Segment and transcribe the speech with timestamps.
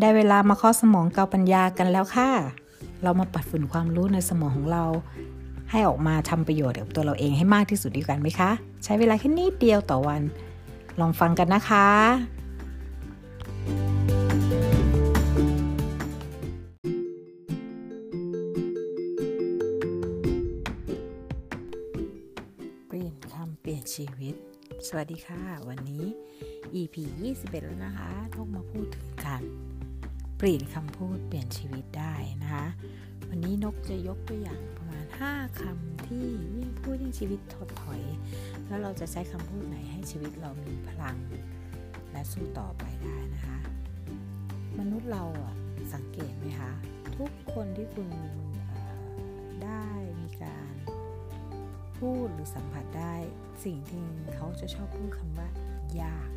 [0.00, 2.30] ได้เวลามาข้อสมองเกาปัญญากันแล้วค่ะ
[3.02, 4.84] เรามาปัดฝุ่นความรู้ในสมองของเรา
[5.70, 8.50] ให้ออกมาทำประโยชน์กับตัวเราเองให้มากที่สุดดีกันไหมคะ
[8.84, 10.22] ใช้เวลาแค่นิดเดียวต่อวัน
[11.00, 11.88] ลองฟังกันนะคะ
[22.88, 24.34] เปลี่ยนคำเปลี่ยนชีวิต
[24.86, 26.04] สวัสดีค่ะ วันนี้
[26.74, 26.96] EP
[27.32, 29.42] 21 แล้วนะคะทกมาพูดถึงการ
[30.38, 32.66] เปลี่ยนคำพูดเปลี่ยนชีวิตได้นะคะ
[33.28, 36.24] วันนี้นกจะยกตัวอย่างประมาณ 5คำที่
[36.56, 38.02] ยิ่งพูดยิ่งชีวิตถดถอย
[38.66, 41.16] แล้วเราจะใช้คำพูดไหนให้ชีวิตเรามีพลัง
[42.12, 43.58] และสู้ต่อไปได้นะคะ
[44.78, 45.54] มนุษย์เราอะ
[45.94, 46.72] สังเกตไหมคะ
[47.16, 48.08] ทุกคนที่คุณ
[49.64, 49.86] ได้
[50.20, 50.74] มีการ
[51.98, 53.14] พูดหรือสัมผัสได้
[53.64, 55.48] สิ่งที่เขาจะชอบพูดคำว่า
[56.02, 56.30] ยาก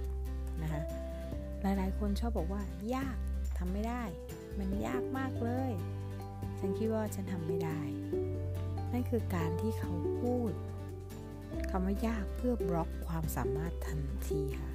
[0.61, 0.81] นะคะ
[1.61, 2.61] หลายๆ คนชอบบอกว่า
[2.95, 3.17] ยาก
[3.59, 4.03] ทำไม่ได้
[4.59, 5.71] มันยากมากเลย
[6.59, 7.79] ฉันคิดว่าฉันทำไม่ได้
[8.91, 10.51] นั่นคือการที่เขาพูด
[11.69, 14.71] คำว่ายากเพื่อบล็อกความสามารถทันทีค่ะ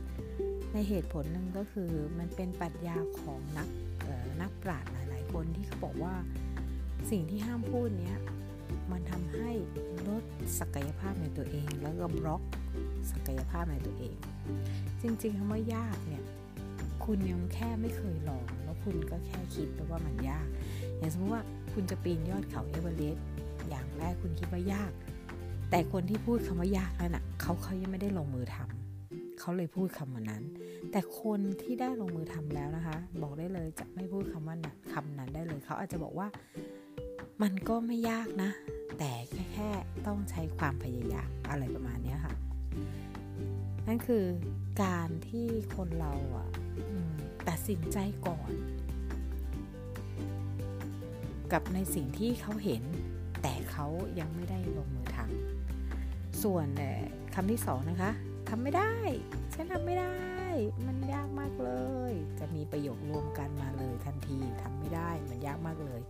[0.73, 3.69] ในเหตุผลหนึ่งก็คือมันเป็นปรัชญาของนัก
[4.41, 6.15] นักปราชญ์หลาย ๆ คนที่เขาบอกว่า
[7.11, 8.19] สิ่งที่ห้ามพูดเนี้ย
[8.93, 9.51] มันทำให้
[10.09, 10.23] ลด
[10.59, 12.43] ศักยภาพในตัวเอง แล้วก็บล็อก
[13.11, 14.17] ศักยภาพในตัวเอง
[15.03, 16.25] จริงๆคำว่ายากเนี่ย
[17.05, 18.45] คุณยังแค่ไม่เคยลอง
[18.85, 20.47] คุณก็แค่คิดว่ามันยาก
[20.99, 23.25] อย่างสมมติว่าคุณจะปีนยอดเขาเอเวอเรสต์
[23.69, 24.93] อย่างแรกคุณคิดว่ายาก
[25.71, 30.43] แต่คนที่พูดคำว่ายากนั่นน่ะเขาเขายังไม่ได้ลงมือทำเขาเลยพูดคำนั้น
[30.91, 34.57] แต่คนที่ได้ลงมือทำแล้วนะคะ บอกได้เลยจะไม่พูดคำว่า
[34.93, 36.27] คำนั้นได้เลย เขาอาจจะบอกว่า
[37.43, 38.51] มันก็ไม่ยากนะ
[38.99, 39.71] แต่แค่แค่
[40.07, 42.35] ต้องใช้ความพยายามอะไรประมาณนี้ค่ะ
[43.87, 44.25] นั่นคือ
[44.83, 45.47] การที่
[45.77, 46.49] คนเราอะ
[47.49, 48.53] ตัดสินใจก่อน
[51.53, 52.83] กับในสิ่งที่เขาเห็น
[53.43, 53.87] แต่เขา
[54.21, 56.67] ยังไม่ได้ลงมือทำส่วน
[57.35, 58.11] คำที่สองนะคะ
[58.49, 58.95] ทำไม่ได้
[59.55, 60.15] ฉันทำไม่ได้
[60.87, 61.71] มันยากมากเล
[62.11, 66.01] ย จะมีประโยครวมกันมาเลยทันทีทำไม่ได้มันยากมากเลย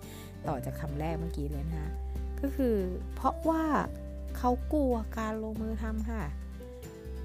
[0.48, 1.90] ต่อจากคำแรกเมื่อกี้เลยนะคะ
[2.40, 2.76] ก็คือ
[3.14, 3.64] เพราะว่า
[4.36, 6.22] เขากลัวการลงมือทำค่ะ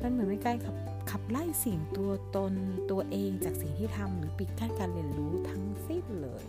[0.01, 0.75] มันเหมือนเป็นการขับ
[1.09, 2.53] ขับไล่สิ่งตัวตน
[2.91, 6.43] ตัวเองจากสิ่งที่ทำหรือปิดกั้นการเรียนรู้ทั้งสิ้นเลย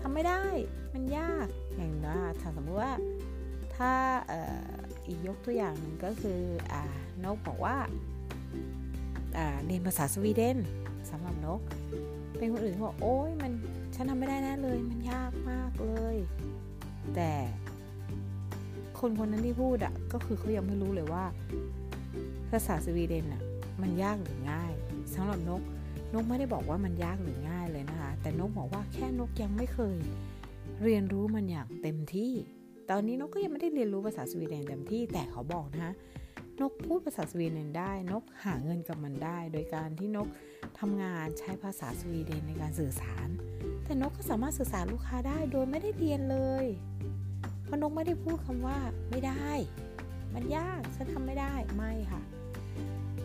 [0.00, 0.44] ทำไม่ได้
[0.94, 2.92] มันยากอย่างนะถ้าสมมติว่า
[3.76, 3.92] ถ้า
[5.06, 6.40] อีกยกตัวอย่างหนึ่งก็คือ
[6.72, 6.74] อ
[7.24, 7.76] นกบอกว่า
[9.66, 10.58] เรียนภาษาสวีเดน
[11.10, 11.60] สำหรับนก
[12.38, 13.52] เป็นคนอื่นบอกโอ้ยมัน
[13.94, 16.16] ฉันทำไม่ได้แน่เลย มันยากมากเลย
[17.14, 17.32] แต่
[19.00, 21.24] คนคนนั้นที่พูดอะก็คือเขายังไม่รู้เลยว่า
[22.50, 23.42] ภาษาสวีเดนอะ
[23.82, 24.72] มันยากหรือง่าย
[25.14, 25.62] สำหรับนก
[26.14, 29.98] นกไม่ได้บอกว่ามันยากหรือง่ายเลยนะคะ แต่นกบอกว่าแค่นกยังไม่เคย
[30.82, 32.32] เรียนรู้มันอย่างเต็มที่
[32.90, 35.92] ตอนนี้นกก็ยังไม่ได้เรียนรู้ภาษาสวีเดนเต็มที่ แต่เขาบอกนะคะ
[36.60, 40.28] นกพูดภาษาสวีเดนได้ นกหาเงินกับมันได้ โดยการที่นก
[40.80, 43.28] ทำงานใช้ภาษาสวีเดนในการสื่อสาร
[43.84, 46.66] แต่นกก็สามารถสื่อสารลูกค้าได้โดยไม่ได้เรียนเลย
[47.64, 48.78] เพราะนกไม่ได้พูดคำว่า
[49.10, 49.50] ไม่ได้
[50.34, 52.22] มันยากฉันทำไม่ได้ไม่ค่ะ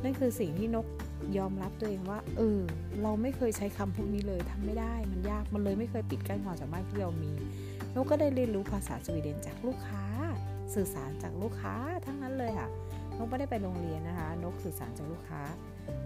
[0.03, 0.85] นั่นคือสิ่งที่นก
[1.37, 2.59] ยอมรับตัวเองว่า เออ
[3.01, 7.33] เราไม่เคยใช้คำพวกนี้เลยทำไม่ได้ มันยาก มันเลยไม่เคยปิดกั้นความสามารถที่เรามี
[7.95, 10.03] นกก็ได้เรียนรู้ภาษาสวีเดนจากลูกค้า
[10.73, 12.69] สื่อสารจากลูกค้าทั้งนั้นเลยค่ะ
[13.17, 15.41] นกไม่ได้ไปโรงเรียนนะคะ นกสื่อสารจากลูกค้า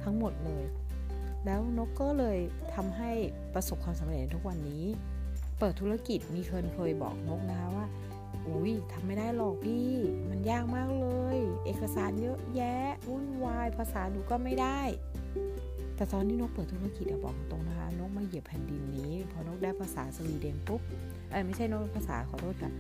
[0.04, 0.64] ทั้งหมดเลย
[1.46, 2.38] แล้วนกก็เลย
[2.76, 3.12] ทำให้
[3.54, 4.84] ประสบความสำเร็จทุกวันนี้
[5.60, 7.86] เปิดธุรกิจมีเคยเคยบอกนกนะคะว่า
[8.48, 9.90] อุ้ยทำไม่ได้หรอกพี่
[10.30, 12.78] มันยากมากเลย เอกสารเยอะแยะ
[13.10, 14.80] วุ่นวาย ภาษาหนูก็ไม่ได้
[15.96, 20.82] แต่ตอนที่นกเปิดธุรกิจอะบอกตรงนะคะ นกมาเหยียบแผ่นดินนี้ พอนกได้ภาษาสวีเดนปุ๊บ
[21.32, 22.72] เออไม่ใช่นกภาษาขอโทษค่ะ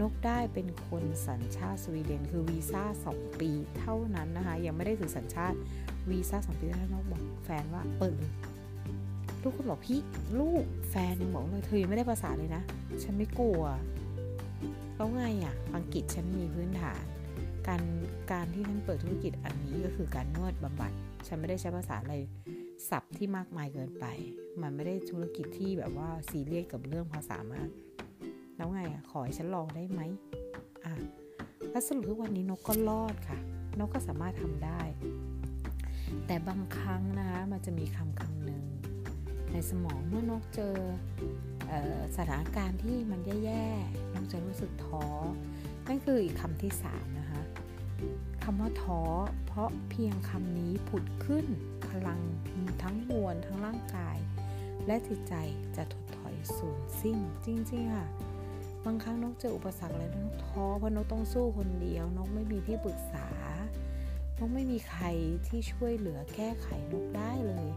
[0.00, 2.82] นกได้เป็นคนสัญชาติสวีเดน คือวีซ่า
[3.14, 5.56] 2ปีเท่านั้นนะคะ ยังไม่ได้ถือสัญชาติ
[6.10, 8.32] วีซ่า2ปีแล้วนกบอกแฟนว่าเปิดเลย
[9.42, 10.00] ลูกคนบอกพี่
[10.40, 12.62] ลูกแฟนยังบอกเลยเธอยังไม่ได้ภาษาเลยนะ
[13.02, 13.62] ฉันไม่กลัว
[14.96, 17.04] แล้วไงอะ่ะอังกฤษฉันมีพื้นฐาน
[17.68, 17.82] การ
[18.32, 20.92] การที่ฉันเปิดธุรกิจอันนี้ก็คือการนวดบำบัด
[21.26, 22.14] ฉันไม่ได้ใช้ภาษาอะไร
[22.88, 24.06] ศัพท์ที่มากมายเกินไป
[24.60, 27.68] มันไม่ได้ธุรกิจที่แบบว่าซีเรียสกับเรื่องภาษามาก
[28.56, 30.00] แล้วไงอะขอให้ฉันลองได้ไหม
[30.84, 30.92] อะ
[31.70, 33.38] แล้วสรุปทุกวันนี้นกก็รอดค่ะ
[33.78, 34.80] นกก็สามารถทำได้
[36.26, 38.64] แต่บางครั้งนะคะมันจะมีคำคำหนึ่ง
[39.52, 40.74] ในสมองเมื่อนกเจอ
[42.16, 45.06] สถานการณ์ที่มันแย่ๆนกจะรู้สึกท้อ
[45.86, 47.42] นั่นคืออีกคำที่สามนะคะ
[48.44, 49.02] คำว่าท้อ
[49.46, 51.46] เพราะเพียงคำนี้ผุดขึ้น
[51.88, 52.20] พลัง
[52.82, 54.18] ทั้งมวลทั้งร่างกาย
[54.86, 55.34] และจิตใจ
[55.76, 58.08] จะถดถอยสูญสิ้นจริงๆค่ะ
[58.84, 63.28] บางครั้งนกเจออุปสรรคอะไรนกท้อเพราะนกต้องสู้คนเดียวนกไม่มีที่ปรึกษา
[64.38, 65.04] นกไม่มีใคร
[65.46, 67.68] ที่ช่วยเหลือแก้ไขนกได้เลย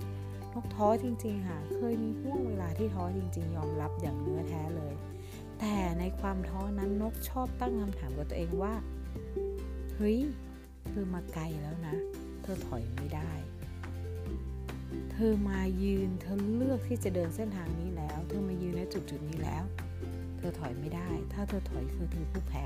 [0.55, 4.95] นกท้อจริงๆค่ะ เคยมีห่วงเวลาที่ท้อจริง ๆ ยอมรับอย่างเนื้อแท้เลย
[5.59, 8.73] แต่ในความท้อนั้นนกชอบตั้งคำถามกับตัวเองว่า
[9.95, 10.19] เฮ้ย
[10.87, 11.95] เธอมาไกลแล้วนะ
[12.41, 13.31] เธอถอยไม่ได้
[15.11, 19.63] เธอมายืน เธอเลือกที่จะเดินเส้นทางนี้แล้ว เธอมายืนในจุดจุดนี้แล้ว
[20.37, 22.65] เธอถอยไม่ได้ ถ้าเธอถอยคือเธอผู้แพ้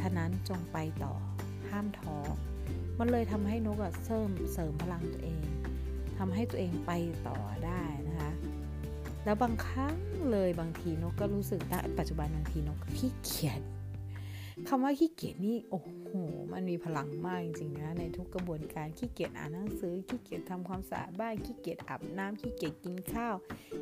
[0.00, 1.14] ฉะนั้นจงไปต่อ
[1.68, 2.16] ห้ามท้อ
[2.98, 5.44] มันเลยทำให้นกเสริมเสริมพลังตัวเอง
[6.18, 6.92] ทำให้ตัวเองไป
[7.28, 8.32] ต่อได้นะคะ
[9.24, 9.96] แล้วบางครั้ง
[10.30, 13.60] เลยบางทีนกก็รู้สึกณปัจจุบันบางทีนกขี้เกียจ
[14.68, 16.10] คำว่าขี้เกียจนี่โอ้โห
[16.52, 23.34] มันมีพลังมากจริงๆนะในทุกกระบวนการขี้เกียจอ่านหนังสือขี้เกียจทำความสะอาดบ้านขี้เกียจอาบน้ำขี้เกียจกินข้าว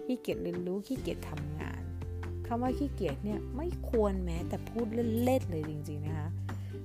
[0.06, 1.82] ขี้เกียจเรียนรู้ขี้เกียจทำงาน
[2.46, 4.86] คำว่าขี้เกียจเนี่ยไม่ควรแม้แต่พูด
[5.24, 6.28] เล่นๆเลยจริง ๆนะคะ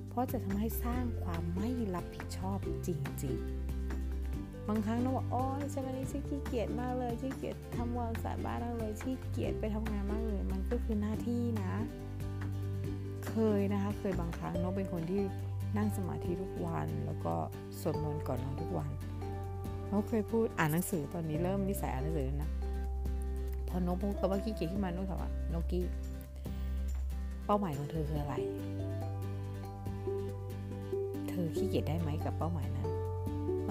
[0.08, 2.88] เพราะจะทำให้สร้างความไม่รับผิดชอบจ
[3.24, 3.57] ริง ๆ
[4.68, 11.72] บางครั้งเราบอกอ๋อฉันวันนี้ฉันขี้เกียจมากเลยขี้เกียจทำความสะอาดบ้านมากเลยขี้เกียจไปทำงานมากเลย มันก็คือหน้าที่นะ
[13.28, 15.22] เคยนะคะ เคยบางครั้งนกเป็นคนที่
[15.76, 17.34] นั่งสมาธิทุกวัน แล้วก็
[17.80, 18.90] สวดมนต์ก่อนนอนทุกวัน
[19.90, 22.50] นกเคยพูดอ่านหนังสือตอนนี้เริ่มนิสัยอ่านหนังสือนะ
[23.68, 25.84] พอนกพูดคำว่าขี้เกียจขึ้นมานกถามว่านกกี้
[27.46, 28.34] เป้าหมายของเธอคืออะไร
[31.28, 32.97] เธอขี้เกียจได้ไหมกับเป้าหมายนั้น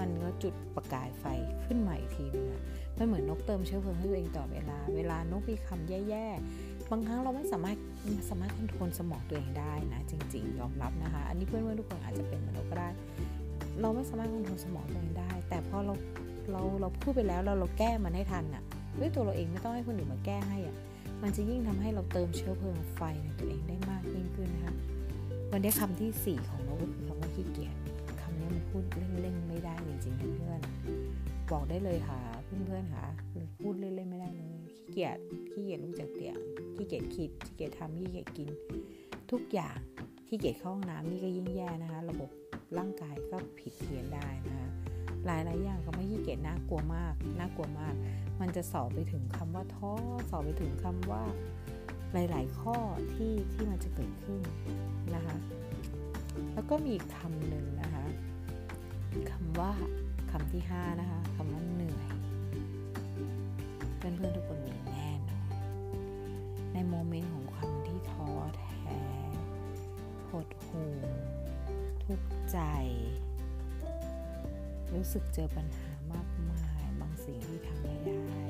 [0.02, 1.24] ันก็จุดประกายไฟ
[1.64, 2.62] ขึ้นใหม่ทีนึงอะ
[2.98, 7.78] มันเหมือนนกเติมเชื้อเพลิงให้ตัวเองต่อเวลา เวลานกมีคำแย่ๆ บางครั้งเราไม่สามารถ
[8.30, 12.88] สามารถควบคุมสมองตัวเองได้นะ จริง ๆ ยอมรับนะคะ อันนี้เพื่อนๆทุกคนอาจจะเป็นเหมือนนกก็ได้
[13.80, 15.94] เราไม่สามารถควบคุมสมองตัวเองได้ แต่พอเรา
[16.52, 18.62] เราเราพูดไปแล้วเราเราแก้มันให้ทันอะ
[19.00, 20.76] ด้วยตัวเราเองไม่ต้องให้คนอื่นมาแก้ให้อะ
[21.22, 24.74] มันจะยิ่งทำให้เราเติมเชื้อเพลิงไฟในตัวเองได้มากยิ่งขึ้นนะคะ
[25.50, 27.74] วันนี้คำที่ 4 ของนกก็คือคำว่าขี้เกียจ
[28.68, 28.84] พูด
[29.20, 33.06] เล่นๆไม่ได้จริงๆเพื่อนๆบอกได้เลยค่ะเพื่อนๆค่ะ
[33.60, 35.18] พูดเล่นๆไม่ได้เลยขี้เกียจ
[35.52, 36.36] ขี้เกียจลุกจากเตียง
[36.74, 38.48] ขี้เกียจคิดขี้เกียจทำขี้เกียจกิน
[39.30, 39.76] ทุกอย่าง
[40.28, 42.30] ขี้เกียจเข้าห้องน้ำนี่ก็ยิ่งแย่นะคะ ระบบ
[42.78, 44.68] ร่างกายก็ผิดเพี้ยนได้นะคะ
[45.26, 47.94] หลายหลายอย่างก็ไม่ขี้เกียจน่ากลัวมากน่ากลัวมาก
[48.40, 49.92] มันจะสอบไปถึงคำว่าท้อ
[50.30, 51.22] สอบไปถึงคำว่า
[52.12, 52.76] หลาย ๆ ข้อ
[53.14, 54.40] ที่ที่มันจะเกิดขึ้น
[55.14, 55.36] นะคะ
[56.54, 59.72] แล้วก็มีอีกคำหนึ่งำว่า
[60.30, 62.08] คำที่ 5 นะคะคำว่าเหนื่อย
[63.96, 65.50] เพื่อนๆทุกคนมีแน่นอน
[66.72, 68.28] ในโมเมนต์ของความที่ท้อ
[68.58, 69.00] แท้
[70.30, 70.92] หดหู่
[72.04, 72.58] ทุกข์ใจ
[74.94, 78.40] รู้สึกเจอปัญหามากมายบางสิ่งที่ทำไม่ได้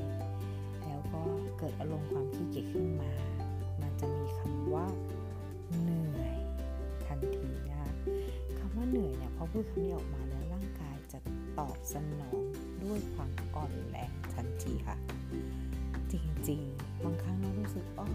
[0.87, 1.22] แล้วก็
[1.58, 3.12] เกิดอารมณ์ความขี้เกียจขึ้นมา
[3.81, 4.87] มันจะมีคำว่า
[5.82, 6.37] เหนื่อย
[7.06, 7.93] ทันทีนะคะ
[8.58, 10.22] คำว่าเหนื่อยเนี่ยพอพูดคำนี้ออกมา
[11.58, 12.40] ตอบสนอง
[12.84, 14.96] ด้วยความอ่อนแรงทันทีค่ะ
[16.12, 16.14] จ
[16.49, 18.08] ริงๆ บางครั้งเรารู้สึกอ๋อ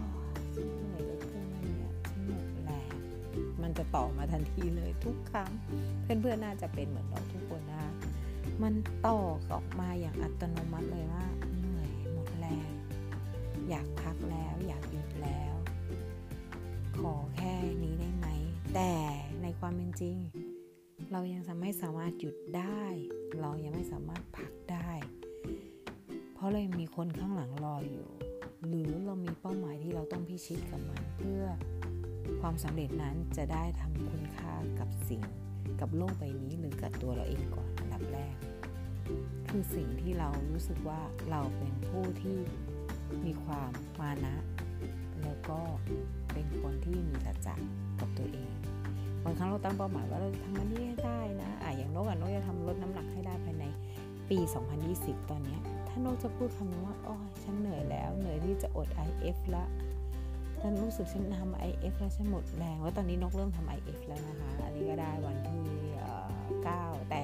[0.54, 2.92] ฉันเหนื่อยเหลือเกินเนี่ยฉันหมดแรง
[3.62, 5.50] มันจะต่อมาทันทีเลยทุกครั้ง
[6.02, 7.92] เพื่อนๆน่าจะเป็นเหมือนเราทุกคนนะคะ
[8.62, 8.74] มัน
[9.06, 9.18] ต่อ
[9.52, 11.24] ออกมาอย่างอัตโนมัติเลยว่า
[11.58, 12.70] เหนื่อยหมดแรง
[13.68, 15.54] อยากพักแล้วอยากหยุดแล้ว
[17.00, 18.26] ขอแค่นี้ได้ไหม
[18.74, 18.92] แต่
[19.42, 20.16] ในความเป็นจริง
[21.16, 22.82] เรายังไม่สามารถหยุดได้
[23.40, 24.90] เรายังไม่สามารถพักได้
[26.34, 28.08] เพราะเรายังมีคนข้างหลังรออยู่
[28.66, 31.44] หรือเรามีเป้าหมายที่เราต้องพิชิตกับมัน เพื่อ
[32.40, 35.22] ความสำเร็จนั้นจะได้ทำคุณค่ากับสิ่ง
[35.80, 38.36] กับโลกใบนี้หรือกับตัวเราเองก่อนอันดับแรก
[39.48, 42.38] คือสิ่งที่เรารู้สึกว่าเราเป็นผู้ที่
[43.24, 44.36] มีความมานะ
[45.22, 45.60] แล้วก็
[46.32, 47.54] เป็นคนที่มีสัจจะ
[48.00, 48.54] กับตัวเอง
[49.24, 53.64] บางครั้งเราตั้งเป้าหมายว่าเราจะทำมันนี้ให้ได้นะอะอย่างนกอะนกจะทำลดน้ำหนักให้ได้ภายใน
[54.30, 54.38] ปี
[54.84, 59.64] 2020 ตอนนี้ถ้านกจะพูดคำนึงว่าอ๋อฉันเหนื่อยแล้วเหนื่อยที่จะอด IF ละ
[60.60, 65.64] ฉันรู้สึกฉันทำ IF แล้วฉันหมดแรงว่าตอนนี้นกเริ่มทำ IF แล้วนะคะ อันนี้ก็ได้วันที่
[66.34, 67.22] 9แต่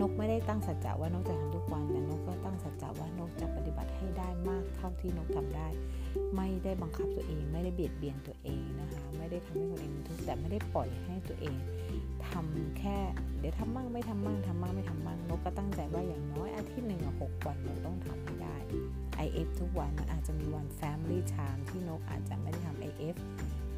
[0.00, 5.68] นกไม่ได้ตั้งสัจจะว่านกจะทำทุกวันแต่นกก็ตั้งสัจจะว่านกจะปฏิบัติให้ได้มากเท่าที่นกทำได้
[6.36, 9.01] ไม่ได้บังคับตัวเอง ไม่ได้เบียดเบียนตัวเองนะคะ
[9.32, 11.56] ได้ทำให้คนเองทุกข์แต่ไม่ได้ปล่อยให้ตัวเอง
[12.28, 12.98] ทำแค่
[13.40, 18.56] เดี๋ยวทำมั่งไม่ทำมั่งทำมั่งไม่ทำมั่งนกก็ตั้งใจว่าอย่างน้อยอาทิตย์หนึ่งหกวันนกต้องทำให้ได้
[19.26, 23.16] IF ทุกวันมันอาจจะมีวัน Family Time ที่นกอาจจะไม่ได้ทำ IF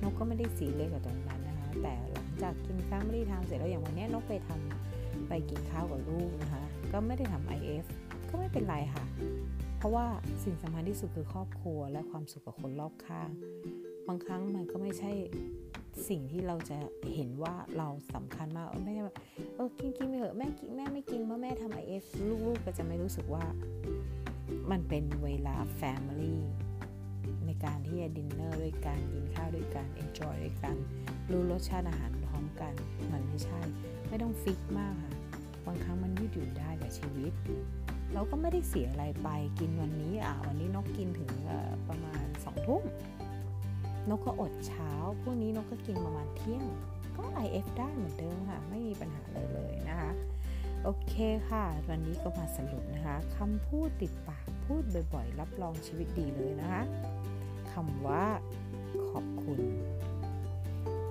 [0.02, 7.84] นกก็ไม่ได้สีเลยกับตรงนั้นนะคะ แต่หลังจากกิน Family Time เสร็จแล้วอย่างวันนี้นกไปทำไปกินข้าวกับลูกนะคะ ก็ไม่ได้ทำ IF
[8.30, 9.04] ก็ไม่เป็นไรค่ะ
[9.78, 10.06] เพราะว่า
[10.44, 13.30] สิ่งสำคัญที่สุดคือครอบครัวและความสุขกับคนรอบข้าง
[14.08, 15.12] บางครั้งมันก็ไม่ใช่
[16.08, 16.78] สิ่งที่เราจะ
[17.14, 19.16] เห็นว่าเราสำคัญมากไม่ใช่แบบ
[19.54, 22.04] เออกินกินไปเถอะแม่กินแม่ไม่กินเพราะแม่ทำ IF
[22.46, 23.44] ลูกๆก็จะไม่รู้สึกว่า
[24.70, 26.42] มันเป็นเวลา family
[27.46, 30.76] ในการที่จะดินเนอร์ด้วยกันกินข้าวด้วยกัน enjoy ด้วยกัน
[31.30, 32.72] รู้รสชาติอาหารพร้อมกัน
[33.12, 33.60] มันไม่ใช่
[34.08, 35.12] ไม่ต้องฟิกมากค่ะ
[35.66, 37.32] บางครั้งมันยืดหยุ่นได้กับชีวิต
[38.14, 41.30] เราก็ไม่ได้เสียอะไรไปกินวันนี้อะวันนี้นกกินถึง
[41.88, 42.82] ประมาณสองทุ่ม
[44.08, 44.90] นกก็อดเช้า
[45.22, 46.64] พวกนี้นกก็กินประมาณเที่ยง
[47.16, 50.10] ก็ IF ได้เหมือนเดิมค่ะ ไม่มีปัญหาเลยเลยนะคะ
[50.84, 51.14] โอเค
[51.48, 54.82] ค่ะ วันนี้ก็มาสรุปนะคะคำพูดติดปากพูด
[55.14, 56.82] บ่อยๆ รับรองชีวิตดีเลยนะคะ
[57.72, 58.24] คำว่า
[59.08, 59.60] ขอบคุณ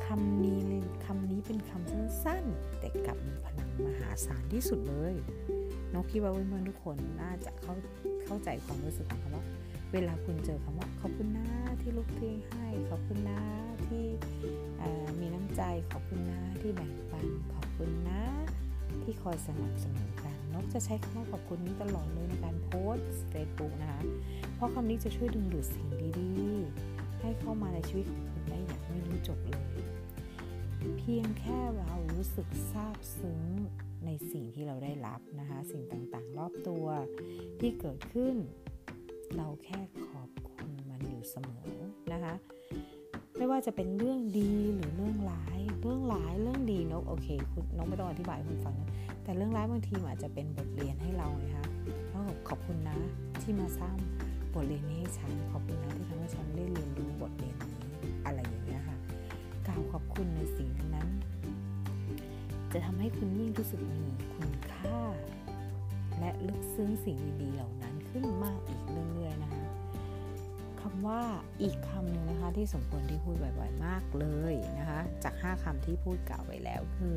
[0.05, 0.67] คำนี้
[1.05, 5.13] คำนี้เป็นคำสั้นๆ แต่กลับมีพลังมหาศาลที่สุดเลย
[5.93, 7.73] นกคิดว่าเพื่อนๆทุกคนน่าจะเข้า
[8.25, 9.45] เข้าใจความรู้สึกของคำว่า
[9.93, 11.47] เวลาคุณเจอคำว่าขอบคุณนะ
[11.83, 13.41] ที่ลูกเทให้ ขอบคุณนะ
[13.87, 14.05] ที่
[15.19, 15.61] มีน้ำใจ
[15.91, 18.21] ขอบคุณนะที่แบ่งปัน ขอบคุณนะ
[19.03, 22.97] ที่คอยสนับสนุนกัน นกจะใช้คำว่าขอบคุณนี้ตลอดเลยในการโพส
[23.29, 24.01] เฟซบุ๊กนะคะ
[24.55, 25.87] เพราะคำนี้จะช่วยดึงดูดสิ่ง
[26.19, 29.83] ดีๆ ให้เข้ามาในชีวิตของคุณได้อย่างไม่รู้จบเลย
[30.97, 33.41] เพียงแค่เรารู้สึกซาบซึ้ง
[34.05, 36.85] ในสิ่งที่เราได้รับนะคะ สิ่งต่างๆ รอบตัว
[37.59, 38.35] ที่เกิดขึ้น
[39.37, 40.29] เราแค่ขอบ
[41.23, 41.75] อยู่เสมอ
[42.13, 42.33] นะคะ
[43.37, 48.89] ไม่ว่าจะเป็นเรื่องดีหรือเรื่องร้าย เรื่องร้ายเรื่องดีนกโอเคคุณนกไม่ต้องอธิบายคุณฟังนะ
[49.23, 51.65] แต่เรื่องร้ายบางทีอาจจะเป็นบทเรียนให้เราไงคะ
[52.11, 52.97] เราขอบคุณนะ
[53.41, 53.95] ที่มาสร้าง
[54.53, 57.81] บทเรียนนี้ให้ฉันขอบคุณนะที่ทำให้ฉันได้เรียนรู้บทเรียนนี้
[58.25, 58.97] อะไรอย่างเงี้ยค่ะ
[59.67, 61.09] กล่าวขอบคุณในสิ่งนั้น
[62.73, 64.01] จะทำให้คุณยิ่งรู้สึกมี
[64.33, 64.99] คุณค่า
[66.19, 68.81] และลึกซึ้งสิ่งดีๆเหล่านั้นขึ้นมากอีก
[69.13, 71.21] เรื่อยๆนะคะำว่า
[71.61, 77.15] อีกคำหนึ่งนะคะที่สมควรที่พูดบ่อยๆมากเลยนะคะจาก 5คำที่พูดกล่าวไว้แล้วคือ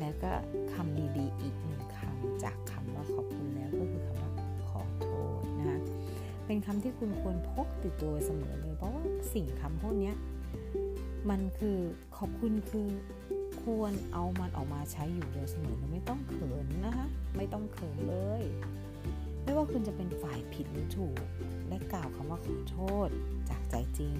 [0.00, 0.32] แล้วก็
[0.72, 4.30] คำดีๆ อีกหนึ่งคำจากคำว่าขอบคุณแล้วก็คือคำว่า
[4.68, 5.08] ขอโท
[5.40, 5.78] ษนะคะ
[6.46, 9.04] เป็นคำที่คุณควรพกติดตัวเสมอเลย เพราะว่า
[9.34, 10.12] สิ่งคำพวกนี้
[11.30, 11.78] มันคือ
[12.16, 12.88] ขอบคุณคือ
[13.62, 17.06] ควรเอามันออกมาใช้อยู่โดยเสมอไม่ต้องเขินนะคะ
[17.36, 18.42] ไม่ต้องเขินเลย
[19.50, 21.18] ไม่ว่าคุณจะเป็นฝ่ายผิดหรือถูก
[21.68, 23.08] และกล่าวคำว่าขอโทษ
[23.48, 24.14] จากใจจริง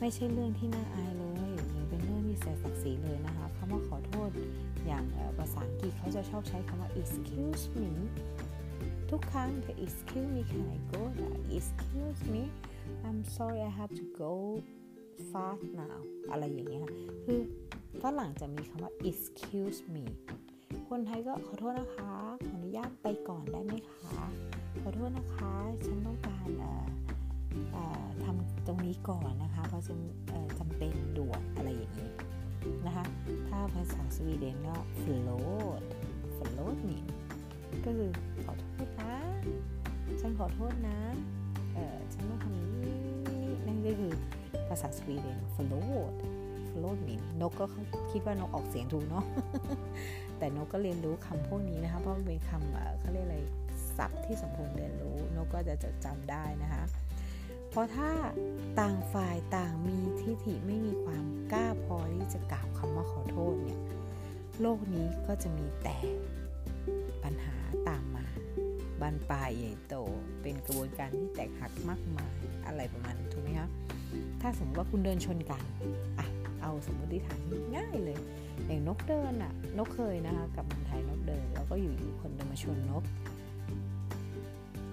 [0.00, 4.30] ไม่ใช่เรื่องที่น่าอายเลยหรือเป็นเรื่องที่เสียศักดิ์ศรีเลยนะคะคำว่าขอโทษ
[4.86, 5.04] อย่าง
[5.38, 7.90] ภาษาอังกฤษเขาจะชอบใช้คำว่า excuse me
[9.10, 11.02] ทุกครั้งจะ excuse me can I go
[11.56, 12.42] excuse me
[13.06, 14.32] I'm sorry I have to go
[15.30, 15.98] fast now
[16.30, 16.86] อะไรอย่างเงี้ย
[17.24, 17.40] คือ
[18.02, 20.04] ฝรั่งจะมีคำว่า excuse me
[20.88, 22.12] คนไทยก็ขอโทษนะคะ
[22.48, 24.24] ขอ ญาตไปก่อนได้ไหมคะ
[24.80, 25.52] ขอโทษนะคะ
[25.86, 26.48] ฉันต้องการ
[28.24, 29.98] ทำตรงนี้ก่อนนะคะ เพราะฉัน
[30.58, 32.10] จำเป็นด่วนอะไรอย่างนี้
[32.86, 33.04] นะคะ
[33.48, 35.82] ถ้าภาษาสวีเดนก็ float
[36.36, 37.02] float นี่
[37.84, 38.10] ก็คือ
[38.44, 39.14] ขอโทษนะ
[40.20, 40.98] ฉันขอโทษนะ
[41.74, 42.66] เออฉันต้องทำนี้
[43.66, 44.12] นั่นก็คือ
[44.68, 46.14] ภาษาสวีเดน float
[46.74, 47.64] float นี่นกก็
[48.10, 49.24] คิดว่านกออกเสียงถูกเนาะ
[50.38, 53.38] แต่นกก็เรียนรู้คำพวกนี้นะคะเพราะมันเป็นคำเขาเรียกอะไร
[53.96, 56.84] ศัพท์ที่สมควรเรียนรู้นกก็จะจดจำได้นะคะ
[57.70, 58.10] เพราะถ้า
[58.80, 63.80] ต่างฝ่ายต่างมีทิฏฐิไม่มีความกล้าพอที่จะกล่าวคำว่าขอโทษเนี่ย
[64.60, 65.96] โลกนี้ก็จะมีแต่
[67.22, 67.56] ปัญหา
[67.88, 68.26] ตามมา
[69.00, 69.94] บานปลายใหญ่โต
[70.42, 73.68] เป็นกระบวนการที่แตกหักมากมายอะไรประมาณถูกไหมคะ
[74.40, 75.62] ถ้าสมมติว่าคุณเดินชนกัน
[76.18, 76.26] อะ
[76.64, 77.40] เอาสมมติฐาน
[77.76, 78.18] ง่ายเลย
[78.66, 83.02] อย่างนกเดินอะนกเคยนะคะกับมันไทยนกเดิน แล้วก็อยู่ๆคนเดินมาชนนก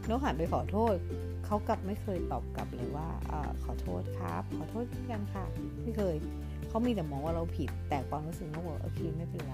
[0.10, 0.96] นกหันไปขอโทษ
[1.46, 5.46] เขากลับไม่เคยตอบกลับเลยว่าอขอโทษครับ ขอโทษเช่กันค่ะ
[5.82, 6.16] ไม่เคย
[6.70, 9.54] เขามีแต่มองว่าเราผิด แต่ความรู้สึกนกบอกโอเคไม่เป็นไร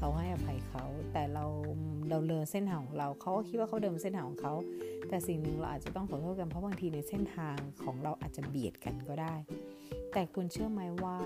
[0.00, 1.44] เราให้อภัยเขา แต่เรา
[2.10, 4.54] เราเดินเส้นทางของเราเขาก็คิดว่าเขาเดินเส้นทางของเขา
[5.08, 9.34] แต่สิ่งหนึ่งเราอาจจะต้องขอโทษกันเพราะบางทีในเส้นทางของเราอาจจะเบียดกันก็ได้
[10.12, 11.16] แต่คุณเชื่อไหมว่า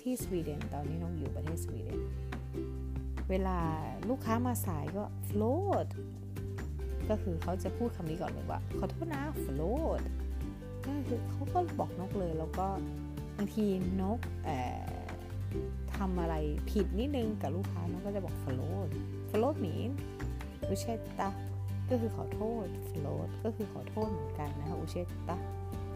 [0.00, 2.00] ที่สวีเดนตอนนี้น้องอยู่ประเทศสวีเดน
[3.30, 3.58] เวลา
[4.08, 5.88] ลูกค้ามาสายก็ float
[7.08, 10.02] ก็คือเขาจะพูดคำนี้ก่อนเลยว่า ขอโทษนะ float
[10.86, 12.66] ก็คือเขาก็บอกนกเลยแล้วก็
[13.36, 13.66] บางที
[14.00, 14.18] นก
[15.96, 16.34] ทำอะไร
[16.70, 18.88] ผิดนิดนึงกับลูกค้านกก็จะบอก float
[19.30, 19.90] float mean
[20.68, 21.28] อุเชตตา
[21.90, 25.36] ก็คือขอโทษ float ก็คือขอโทษเหมือนกันนะคะอุเชตตา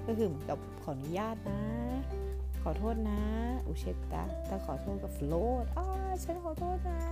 [0.09, 1.61] ก็คือเหมือนกับขออนุญาตนะ
[2.63, 3.21] ขอโทษนะ
[3.67, 5.87] อุเชตตาถ้าขอโทษกับโฟลดอ่า
[6.25, 7.03] ฉันขอโทษนะ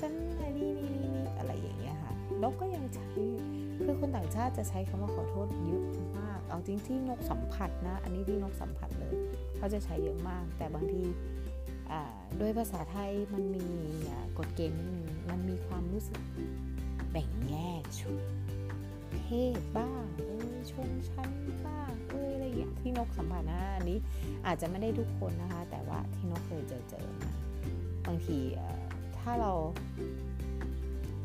[0.00, 3.10] ฉันอะไรนี่นี่นี่อะไรอย่างเงี้ยค่ะนกก็ยังใช้
[3.84, 5.84] คือคนต่างชาติจะใช้คำว่าขอโทษเยอะ
[6.18, 9.14] มาก เอาจริงที่นกสัมผัสนะ อันนี้ที่นกสัมผัสเลย
[9.56, 11.02] เขาจะใช้เยอะมาก แต่บางที
[12.40, 13.66] ด้วยภาษาไทยมันมี
[14.38, 16.20] กฎเกณฑ์นิดนึงมันมีความรู้สึก
[17.10, 18.20] แบ่งแยกชุด
[19.22, 19.26] เพ
[19.58, 20.04] ศบ้าง
[20.70, 21.30] ชนชั้น
[22.90, 23.98] ที่นกสัมผัสนะอันนี้
[24.46, 27.32] อาจจะไม่ได้ทุกคนนะคะ แต่ว่าที่นกเคยเจอเจอมา
[28.06, 28.38] บางที
[29.18, 29.52] ถ้าเรา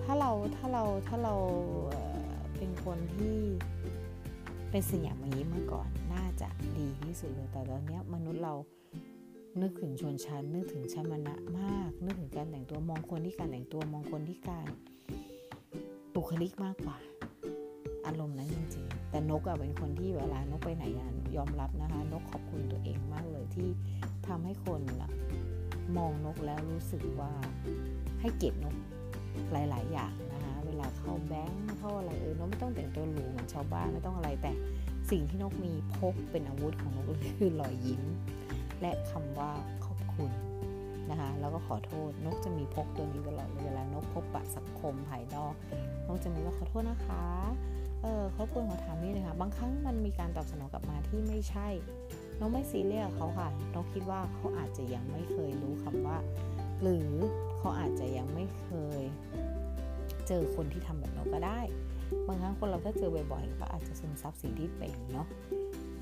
[0.03, 1.35] ถ้าเราถ้าเราถ้าเรา
[2.57, 3.37] เป็นคนที่
[4.71, 8.53] เป็นสิ่งอย่างนี้เมื่อก่อนน่าจะดีที่สุดเลยแต่ตอนนี้มนุษย์เรา
[9.61, 14.67] นึกถึงชนชั้น นึกถึงชั้นมณะมาก นึกถึงการแต่งตัวมองคนที่การแต่งตัวมองคนที่การ
[16.15, 16.97] บุคลิกมากกว่า
[18.05, 20.85] อารมณ์นั้นจริงๆ แต่นกอะเป็นคนที่เวลานกไปไหน
[21.37, 23.69] ยอมรับนะคะ นกขอบคุณตัวเองมากเลยที่
[24.27, 24.81] ทำให้คน
[25.97, 27.31] มองนกแล้วรู้สึกว่า
[28.21, 28.75] ให้เกียรตินก
[29.51, 34.51] หลาย ๆ อย่างนะคะ เวลาเข้าแบงค์เข้าอะไรเออนกไม่ต้องแต่งตัวหรูเหมือนชาวบ้านไม่ต้องอะไรแต่
[35.11, 37.07] สิ่งที่นกมีพกเป็นอาวุธของนก
[37.39, 38.03] คือรอยยิ้ม
[38.81, 39.51] และคำว่า
[39.85, 40.31] ขอบคุณ
[41.09, 45.53] นะคะแล้วก็ขอโทษนกจะมีพกตัวนี้ตลอดเวลานกพบปะสังคมภายนอก
[46.07, 47.23] นกจะมีว่าขอโทษนะคะ
[48.03, 51.67] เออเขาควรขอถามนี่เลยค่ะบางครั้งมันมีการตอบสนองกลับมาที่ไม่ใช่
[52.39, 56.17] นกไม่ซีเรียสเขาค่ะนกคิดว่าเขาอาจจะยังไม่เคยรู้คำว่า
[56.81, 57.09] หรือ
[57.57, 58.67] เขาอาจจะยังไม่เค
[58.99, 59.01] ย
[60.27, 61.59] เจอคนที่ทำแบบนกก็ได้
[62.27, 65.27] บางครั้งคนเราก็เจอบ่อยๆก็อาจจะซึมซับสิ่งที่เป็นเนาะ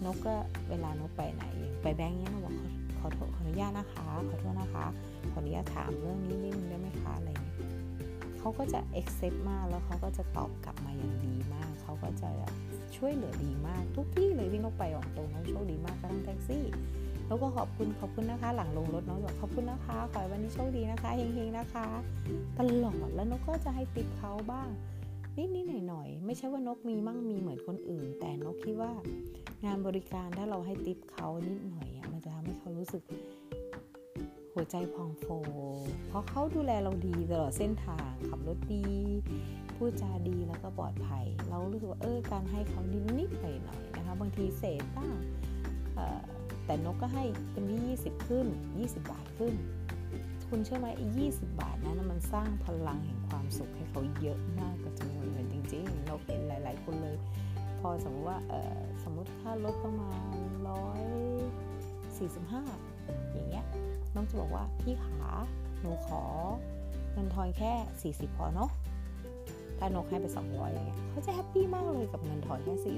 [0.06, 0.36] นกก็
[0.70, 1.44] เวลานกไปไหน
[1.82, 2.56] ไปแบงค์เนี้ยนกบอก
[3.04, 4.86] ขอขอขออนุญาตนะคะ ขอโทษนะคะ
[5.32, 7.58] ขออนุญาตถามเรื่องนี้นิดนึงได้ไหมคะอะไรเงี้ย
[8.40, 12.30] เขาก็จะ accept มากแล้วเขาก็จะตอบกลับมาอย่างดีมาก เขาก็จะ
[12.98, 16.66] ช่วยเหลือดีมาก ทุกที่เลยที่นกไปออกตรงนกโชคดีมากกระทั่งแท็กซี่
[17.28, 21.88] แล้วก็ขอบคุณขอบคุณนะคะ หลังลงรถน้องบอกขอบคุณนะคะ ขอให้วันนี้โชคดีนะคะเฮงๆนะคะ
[22.60, 24.70] ตลอดแล้วนกก็จะให้ติปเขาบ้าง
[25.38, 28.92] นิดๆหน่อยๆไม่ใช่ว่านกมีมั่งมีเหมือนคนอื่น แต่นกคิดว่า
[29.66, 31.88] งานบริการถ้าเราให้ติปเขานิดหน่อย
[32.74, 33.04] อะมันจะทำให้เขารู้สึก
[34.54, 35.26] หัวใจพองโฟ
[36.08, 38.86] เพราะเขาดูแลเราดีตลอดเส้นทางขับรถดี
[39.76, 45.16] พูดจาดีแล้วก็ปลอดภัย เรารู้สึกว่าเออการให้เขานิดนิดหน่อยหน่อยนะคะ บางทีเศษบ้าง
[46.66, 49.54] แต่นกก็ให้เป็นที่20 ขึ้น 20 บาทขึ้น
[50.50, 51.26] คุณเชื่อไหมไอ้ยี
[51.60, 57.18] บาทนั้นมันสร้างพลังแห่งความสุขให้เขาเยอะมากกว่าจำนวนเงินจริงๆนกเห็นหลาย ๆ คนเลย
[57.80, 58.40] พอสมมติว่า
[59.04, 60.36] สมมติค่ารถประมาณ
[60.70, 61.02] ร้อย
[62.20, 62.64] สี่สิบห้า
[63.34, 63.66] อย่างเงี้ย
[64.16, 65.20] น้องจะบอกว่าพี่ขา
[65.82, 66.22] หนูขอ
[67.14, 68.70] เงินทอนแค่ 40 พอเนาะ
[69.78, 72.98] ถ้านกให้ไป 200อย่างเงี้ยเขาจะแฮปปี้มากเลยกับเงินทอนแค่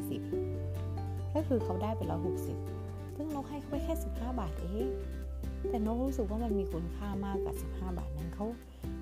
[0.61, 2.19] 40 ก็คือเขาได้ไปแล้ว
[2.67, 4.89] 60 ซึ่งนกให้เขาไปแค่ 15 บาทเอง
[5.69, 8.45] แต่นกรู้สึกว่ามันมีคุณค่ามากกับ 15 บาทนั้นเขา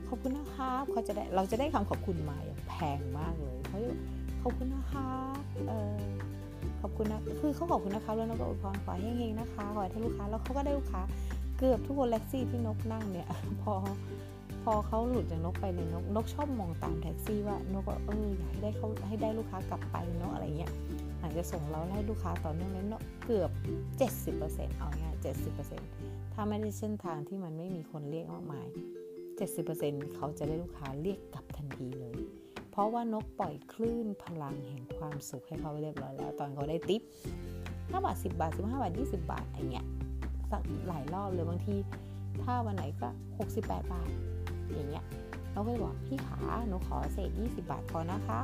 [0.08, 3.80] ขอบคุณนะครับเขาจะได้เราจะได้คำขอบคุณมาอย่างแพงมากเลยเขา
[4.42, 5.10] ขอบคุณนะคะ
[5.68, 5.98] เออ
[6.86, 11.02] ขอบคุณนะคือเขาขอบคุณนะคะแล้วนกก็อวยพรขอให้เฮงๆนะคะขอให้ลูกค้าแล้วเขาก็ได้ลูกค้า
[11.58, 13.28] เกือบทุกคนแท็กซี่ที่นกนั่งเนี่ย
[13.62, 13.74] พอ
[14.64, 20.72] พอเขาหลุดจากนกไปเนี่ยนกนกชอบมองตามแท็กซี่ว่านกก็เอออยากให้ได้เขาให้ได้ลูกค้ากลับไปเนาะอะไรเงี้ย
[21.20, 23.52] หลังจะส่งเราให้ลูกค้าต่อเนื่องนั้นเนาะเกือบ
[24.16, 25.16] 70%เอาง่าย
[25.76, 28.68] 70%ถ้าไม่ได้เส้นทางที่มันไม่มีคนเรียกมากมาย
[29.42, 32.16] 70%เขาจะได้ลูกค้าเรียกกลับทันทีเลย
[32.76, 37.02] เพราะว่านกปล่อยคลื่นพลังแห่งความสุขให้เขาเรียบร้อยแล้ว ตอนเขาได้ติป
[37.56, 39.86] 5บาท 10 บาท 15 บาท 20 บาทอย่างเงี้ย
[40.52, 41.76] สักหลายรอบเลยบางที
[42.44, 43.10] ถ้าวันไหนก็
[43.50, 44.10] 68 บาท
[44.74, 45.06] อย่างเงี้ย
[45.52, 48.40] เราก็จะบอกพี่ขาหนูขอเศษ 20 บาทพอนะคะ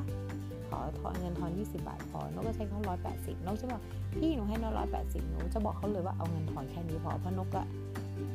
[0.67, 2.79] ขอถอนเงินทอน 20 บาทพอนกก็ใช้เขา
[3.13, 3.81] 180นกจะบอก
[4.17, 7.61] พี่หนูให้นก180หนูจะบอกเขาเลยว่าเอาเงินถอนแค่นี้พอเพราะนกก็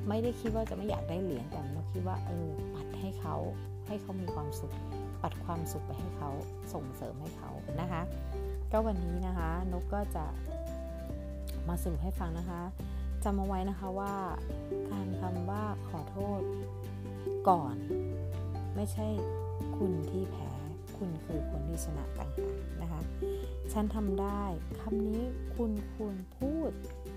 [0.09, 3.37] ไม่ได้คิดว่าจะไม่อยากได้เหรียญแต่นกคิดว่าเออปัดให้เขา
[3.87, 4.73] ให้เขามีความสุข
[5.25, 6.31] ปัดความสุขไปให้เขา
[6.75, 8.03] ส่งเสริมให้เขานะคะ
[8.73, 10.27] ก็วันนี้นะคะนกก็จะ
[11.69, 12.63] มาสรุปให้ฟังนะคะ
[13.25, 14.15] จำเอาไว้นะคะว่า
[14.91, 16.41] การคำว่าขอโทษ
[17.49, 17.77] ก่อน
[18.77, 19.07] ไม่ใช่
[19.77, 20.53] คุณที่แพ้
[20.97, 23.01] คุณคือคนที่ชนะต่างหากนะคะ
[23.73, 24.43] ฉันทำได้
[24.81, 25.23] คำนี้
[25.57, 26.71] คุณควรพูด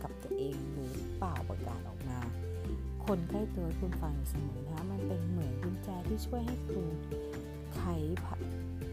[0.04, 2.20] กับตัวเองหรือเปล่าประกาศออกมา
[3.06, 6.88] คนใกล้ตัวคุณฟังเสมอนะคะมันเป็นเหมือนกุญแจที่ช่วยให้คุณ
[7.90, 8.00] ไข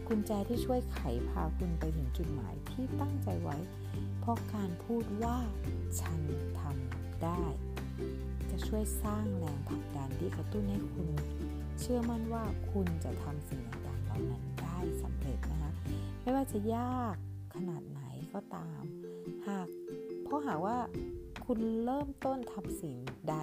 [0.07, 3.57] กุญแจที่ช่วยไขพาคุณไปถึงจุดหมายที่ตั้งใจไว้
[4.19, 5.37] เพราะการพูดว่า
[6.01, 6.19] ฉัน
[6.59, 7.43] ทำได้
[8.49, 11.07] จะช่วยสร้างแรงผลักดันที่กระตุ้นให้คุณ
[11.79, 15.71] เชื่อมั่นว่าคุณจะทำสิ่งต่างๆเหล่านั้นได้สำเร็จนะคะ
[16.21, 17.15] ไม่ว่าจะยาก
[17.55, 18.01] ขนาดไหน
[18.33, 18.81] ก็ตาม
[19.47, 19.67] หาก
[20.23, 20.77] เพราะหากว่า
[21.45, 22.97] คุณเริ่มต้นทำสิ่ง
[23.29, 23.35] ใด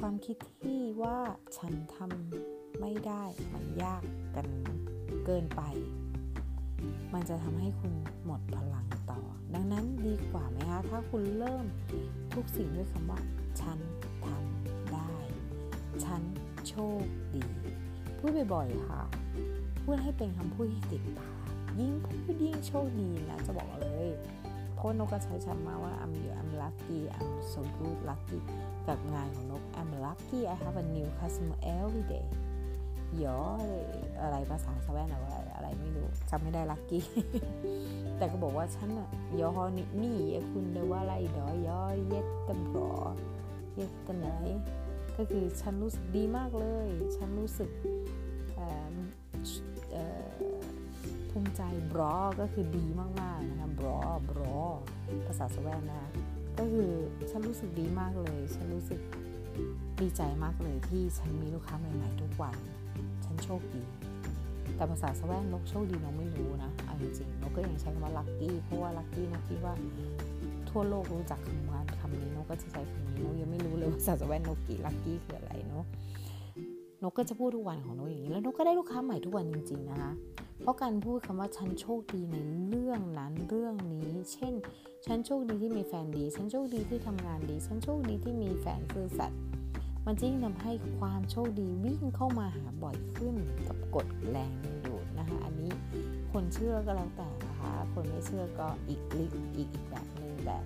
[0.00, 1.18] ความคิดที่ว่า
[1.58, 4.02] ฉันทำ ไม่ได้มันยาก
[4.36, 4.46] กัน
[5.26, 5.62] เกินไป
[7.14, 7.92] มันจะทำให้คุณ
[8.24, 9.20] หมดพลังต่อ
[9.54, 11.64] ดังนั้นดีกว่าไหมคะถ้าคุณเริ่ม
[12.34, 13.20] ทุกสิ่งด้วยคำว่า
[13.60, 13.78] ฉัน
[14.26, 15.12] ทำได้
[16.04, 16.22] ฉัน
[16.68, 17.02] โชค
[17.34, 17.44] ดี
[18.18, 19.02] พูดบ่อยๆค่ะ
[19.84, 21.48] พูดให้เป็นคำพูดที่ติดปาก
[21.80, 21.92] ยิ่ง
[22.24, 24.08] พูดยิ่งโชคดีนะจะบอกเลย
[24.74, 28.40] เพราะนกก็ใช้คำมาว่า I'm you I'm lucky I'm so good lucky
[28.86, 32.26] กับงานของนก I'm lucky I have a new customer every day
[33.24, 33.38] ยอ
[34.22, 37.04] อะไรภาษาสวีเดนอะไรอะไรไม่รู้จำไม่ได้ลักกี้
[38.18, 39.08] แต่ก็บอกว่าฉันอะ
[39.40, 40.18] ยอนี่นี่
[40.50, 42.92] คุณเดว่าอะไรดอยอเย็ดตบรอ
[43.74, 44.28] เย็ดตไหน
[45.16, 47.70] ก็คือฉันรู้สึกดีมากเลย ฉันรู้สึก
[51.30, 52.86] ภูมิใจบรอก็คือดี
[53.20, 54.58] มากๆนะคะบรอบรอ
[55.26, 56.04] ภาษาสวีเดนนะ
[56.58, 56.90] ก็คือ
[57.30, 59.00] ฉันรู้สึกดีมากเลย ฉันรู้สึก
[60.00, 62.56] ดีใจมากเลยที่ฉันมีลูกค้าใหม่ ๆ ทุกวัน
[63.50, 63.82] โชคดี
[64.76, 69.74] แต่ภาษาสวีเดนกโชคดีนกไม่รู้นะเอาจริงๆนกก็ยังใช้คำว่าลัคกี้เพราะว่าลัคกี้นกคิดว่า
[70.70, 75.84] ทั่วโลกรู้จักคำว่าคำนี้นกก็จะใช้คำนี้นกยังไม่รู้เลยภาษาสวีเดนกกี่ลัคกี้คืออะไรเนาะ
[77.02, 80.12] นกก็จะพูดทุกวันของนกอย่างนี้แล้วนกก็ได้ลูกค้าใหม่ทุกวันจริงๆนะคะ
[80.60, 82.36] เพราะการพูดคำว่าฉันโชคดีใน
[82.68, 84.54] เรื่องนั้นเรื่องนี้ เช่น
[85.06, 89.40] ฉันโชคดีที่มีแฟนดี ฉันโชคดีที่ทำงานดี ฉันโชคดีที่มีแฟนซื่อสัตย์
[90.10, 93.34] มันจะยิ่งทำให้ความโชคดีวิ่งเข้ามาหาบ่อยขึ้น
[93.68, 94.52] กับกฎแรง
[94.86, 95.72] ดูดนะคะ อันนี้
[96.32, 100.58] คนเชื่อก็แล้วแต่นะคะ คนไม่เชื่อก็อีกลิกอีกอีกแบบหนึ่งแต่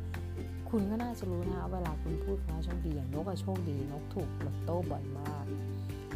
[0.70, 5.44] คุณก็น่าจะรู้นะคะเวลาคุณพูดคำว่าโชคดีอย่างนกก็โชคดีนกถูกลอตโต้บ่อยมาก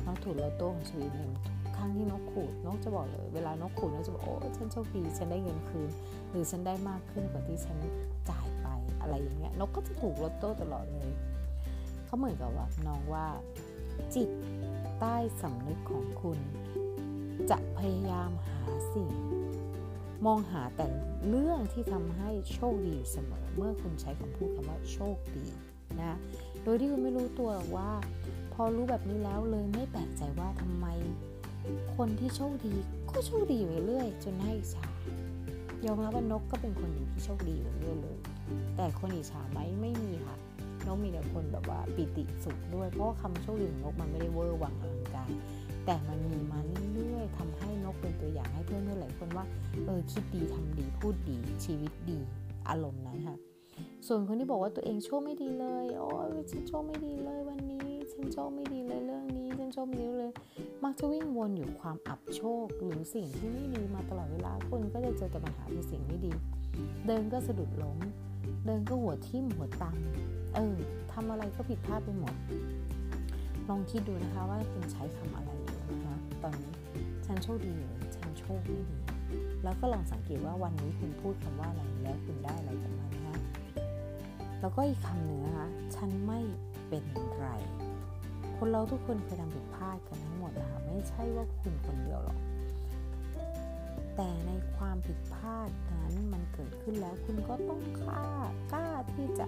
[0.06, 1.32] นกถูกลอตโต้ของชีวิตหนึ่ง
[1.76, 5.90] ครั้งที่นกขูดนกจะบอกเลย เวลานกขูดนกจะบอกโอ้ฉันโชคดีฉันได้เงินคืน
[6.30, 7.76] หรือฉันได้มากขึ้นกว่าที่ฉัน
[8.30, 8.66] จ่ายไป
[9.00, 11.10] อะไรอย่างเงี้ยนกก็จะถูกลอตโต้ตลอดเลย
[12.06, 13.26] เขาเหมือนกับว่าน้องว่า
[14.14, 14.28] จิต
[15.00, 16.38] ใต้สำนึกของคุณ
[17.50, 18.62] จะพยายามหา
[18.94, 19.10] สิ่ง
[20.26, 20.86] มองหาแต่
[21.28, 25.46] เรื่องที่ทำให้โชคดีอยู่เสมอ เมื่อคุณใช้คำพูดคำว่าโชคดี
[26.00, 26.16] นะ
[26.62, 27.90] โดยที่คุณไม่รู้ตัวว่า
[28.52, 30.86] พอรู้แบบนี้แล้วเลยไม่แปลกใจว่าทำไม
[31.96, 32.74] คนที่โชคดี
[33.10, 34.86] ก็โชคดีอยู่เรื่อยจนน่าอิจฉา
[35.84, 38.18] ยอมรับว่านกก็เป็นคนหนึ่งที่โชคดีอยู่เรื่อยเลย
[38.76, 40.36] แต่คนอิจฉาไหมไม่มีค่ะ
[40.86, 45.30] นกมีแต่คนแบบว่าปิติสุขด้วย เพราะว่าคำโชคดีของนกมันไม่ได้เวอร์วังอลังการ
[45.86, 46.58] แต่มันมีมา
[46.94, 49.44] เรื่อยๆทำให้นกเป็นตัวอย่างให้เพื่อนๆหลายคนว่า
[49.86, 52.18] เออคิดดีทำดีพูดดีชีวิตดี
[52.68, 53.36] อารมณ์นั้นค่ะ
[54.06, 60.30] ส่วนคนที่บอกว่าตัวเองโชคไม่ดีเลย โอ้ยฉันโชคไม่ดีเลยวันนี้ฉันโชคไม่ดีเลยเรื่องนี้ฉันโชคไม่ดีเลย
[60.84, 66.32] มักจะวิ่งวนอยู่ความอับโชคหรือสิ่งที่ไม่ดีมาตลอดเวลาคนก็จะเจอแต่ปัญหาที่สิ่งไม่ดี
[67.06, 67.98] เดินก็สะดุดล้ม
[68.66, 69.96] เดินก็หัวทิ่มหัวตัง
[70.56, 70.76] เออ
[71.12, 72.34] ทำอะไรก็ผิดพลาดไปหมด
[73.68, 76.72] ลองคิดดูนะคะว่าคุณใช้คำอะไรอยู่นะคะ ตอนนี้
[77.26, 78.98] ฉันโชคดีหรือฉันโชคไม่ดี
[79.64, 83.36] แล้วก็ลองสังเกตว่าวันนี้คุณพูดคำว่าอะไรแล้วคุณได้อะไรกับมันนะคะ
[84.60, 86.40] แล้วก็อีกคำหนึ่งนะคะ ฉันไม่
[86.88, 87.04] เป็น
[87.40, 87.48] ไร
[88.56, 92.38] คนเราทุกคนเคยทำผิดพลาดกันทั้งหมดนะคะไม่ใช่ว่าคุณคนเดียวหรอก
[94.16, 98.28] แต่ในความผิดพลาดนั้นมันเกิดขึ้นแล้วคุณก็ต้องกล้า
[98.72, 99.46] กล้าที่จะ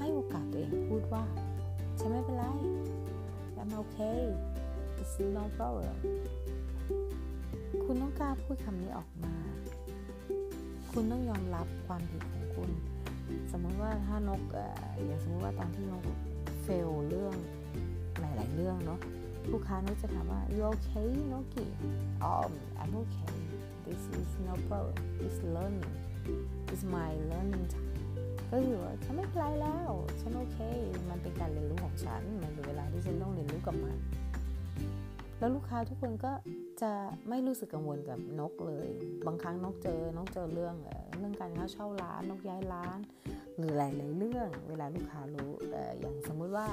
[0.00, 1.24] ให้โอกาสตัวเองพูดว่า
[1.98, 2.44] ฉันไม่เป็นไร
[3.60, 4.20] I'm okay
[5.00, 5.96] it's no problem
[7.84, 9.34] คุณต้องกล้าพูดคำนี้ออกมา
[10.90, 12.70] คุณต้องยอมรับความผิดของคุณ
[13.52, 14.42] สมมติว่าถ้านก
[15.06, 16.04] อย่างสมมติว่าตอนที่นก
[16.62, 17.34] เฟลเรื่อง
[18.20, 19.00] หลาย ๆ เรื่องเนาะ
[19.52, 21.64] ลูกค้านกจะถามว่า you okay นกิ
[22.22, 22.34] อ๋อ
[22.80, 23.38] I'm okay
[23.84, 25.96] this is no problem it's learning
[26.72, 27.89] it's my learning time
[28.50, 30.58] ก็คือว่าฉันไม่เป็นไรแล้วฉันโอเค
[31.10, 33.96] มันเป็นการเรียนรู้ของฉัน มันเป็นเวลาที่ฉันต้องเรียนรู้กับมัน
[35.38, 36.32] แล้วลูกค้าทุกคนก็
[36.82, 36.92] จะ
[37.28, 38.88] ไม่รู้สึกกังวลกับนกเลย
[39.26, 40.74] บางครั้งนกเจอนกเจอเรื่อง
[41.18, 42.98] เรื่องการเขาเช่าร้านนกย้ายร้าน
[43.56, 45.50] หรือหลายๆเรื่อง เวลาลูกค้ารู้
[46.00, 46.68] อย่างสมมุติว่า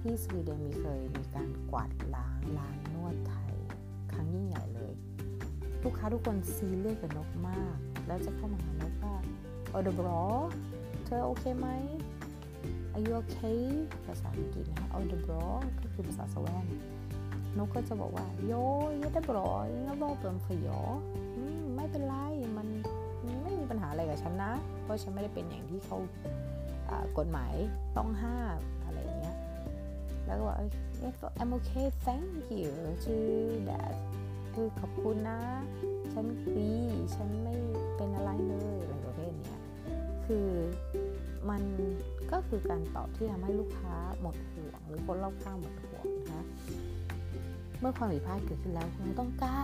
[0.00, 3.54] ที่สวีเดนมีเคยมีการกวาดล้างร้านนวดไทย
[4.12, 4.94] ครั้งยิ่งใหญ่เลย
[5.84, 9.14] ลูกค้าทุกคนซีเรียสกับนกมาก แล้วจะเข้ามาหานกว่า
[9.70, 10.22] โอเดบรอ
[11.06, 11.68] เธอโอเคไหม
[12.94, 13.62] Are you okay
[14.06, 15.44] ภาษาอังกฤษนะคะ o อ the bro
[15.82, 16.66] ก็คือภาษาสวีเดน
[17.58, 18.52] นกก็จะบอกว่า โย
[18.90, 20.80] ยเดบรอยังรอเปิมฝยอ
[21.76, 22.14] ไม่เป็นไร
[22.56, 22.68] มัน
[23.42, 25.96] ไม่มีปัญหาอะไรกับฉันนะ เพราะฉันไม่ได้เป็นอย่างที่เขา
[27.18, 27.54] กฎหมาย
[27.96, 29.36] ต้องห้ามอะไรอย่างเงี้ย
[30.26, 30.56] แล้วก็บอก
[31.40, 32.72] I'm okay thank you
[33.04, 33.14] to
[33.68, 33.94] that
[34.54, 35.40] คือขอบคุณนะ
[36.12, 36.72] ฉันดี
[37.14, 37.54] ฉันไม่
[37.96, 38.95] เป็นอะไรเลย
[40.26, 40.48] คือ
[41.50, 41.62] มัน
[42.32, 46.42] ก็คือการตอบที่ทำให้ลูกค้าหมดห่วง หรือคนรอบข้างหมดห่วงนะคะ
[47.80, 49.62] เมื่อความผิดพลาดเกิดขึ้นแล้วคุณต้องกล้า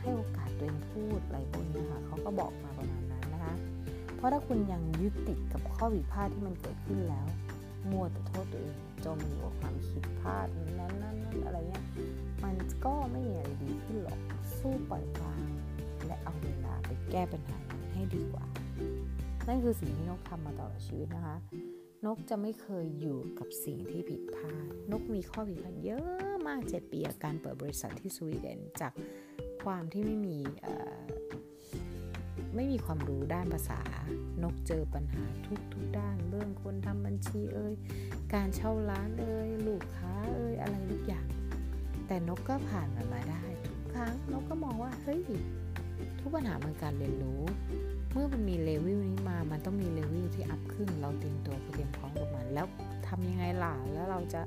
[0.00, 3.54] ให้โอกาสตัวเองพูดอะไรพวกนี้นะคะเขาก็บอกมาประมาณนั้นนะคะ
[4.16, 7.26] เพราะถ้าคุณยังยึดติดกับข้อผิดพลาดที่มันเกิดขึ้นแล้ว
[7.90, 10.46] มัวแต่โทษตัวเองจมอยู่กับความคิดพลาด
[10.80, 11.84] นั้นนั้นนั้นอะไรเงี้ย
[12.44, 14.18] มันก็ไม่มีอะไรดีขึ้นหรอก
[14.58, 15.48] สู้ปล่อยวาง
[16.06, 17.58] และเอาเวลาไปแก้ปัญหา
[17.94, 18.46] ให้ดีกว่า
[19.48, 21.36] นั่นคือสิ่งที่นกทำมาตลอดชีวิตนะคะ
[22.06, 28.92] นกจะไม่เคยอยู่กับสิ่งที่ผิดพลาด นกมีข้อผิดพลาดเยอะมากเจ็ดปีการเปิดบริษัทที่สวีเดนจาก
[29.64, 30.38] ความที่ไม่มี
[32.54, 33.80] ไม่มีความรู้ด้านภาษา
[34.42, 37.74] นกเจอปัญหาทุกทุกด้าน เรื่องคนทำบัญชีเอ่ย
[38.34, 41.26] การเช่าร้านเอ่ยลูกค้าเอ่ยอะไรทุกอย่าง
[42.06, 45.20] แต่นกก็ผ่านมันมาได้ ทุกครั้งนกก็มองว่าเฮ้ย
[46.20, 47.42] ทุกปัญหามันการเรียนรู้
[48.12, 52.66] เมื่อมันมีเลเวลนี้มา มันต้องมี level ที่ up ขึ้น เราเตรียมตัวเตรียมพร้อมกับมัน แล้ว
[53.08, 54.40] ทำยังไงล่ะ แล้วเราจะ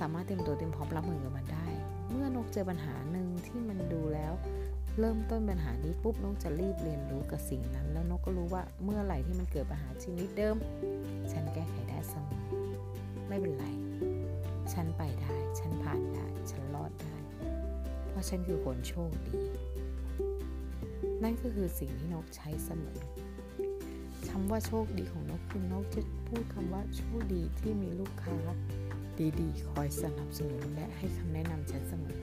[0.00, 1.66] สามารถเตรียมตัวเตรียมพร้อมรับมือกับมันได้
[2.10, 4.32] เมื่อนกเจอปัญหาหนึ่งที่มันดูแล้ว
[4.98, 10.56] เริ่มต้นปัญหานี้ปุ๊บนกจะรีบเรียนรู้กับสิ่งนั้น แล้วนกก็รู้ว่าเมื่อไหร่ที่มันเกิดปัญหาชนิดเดิม
[11.32, 12.42] ฉันแก้ไขได้เสมอ
[13.28, 13.64] ไม่เป็นไร
[14.72, 17.16] ฉันไปได้ ฉันผ่านได้ ฉันรอดได้
[18.10, 19.40] เพราะฉันคือคนโชคดี
[21.22, 23.00] นั่นก็คือสิ่งที่นกใช้เสมอ
[24.28, 28.36] คำว่าโชคดีของนกคือนกจะพูดคำว่าโชคดีที่มีลูกค้า
[29.40, 32.20] ดีๆ คอยสนับสนุนและให้คำแนะนำฉันเสมอ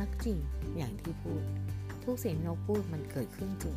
[0.00, 0.38] นักจริง
[0.76, 1.42] อย่างที่พูด
[2.04, 3.76] ทุกสิ่งนกพูดมันเกิดขึ้นจริง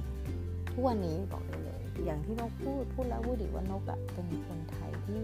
[0.70, 5.22] ทุกวันนี้บอกได้เลย อย่างที่นกพูดพูดแล้วพูดอีกว่านกอะเป็นคนไทยที่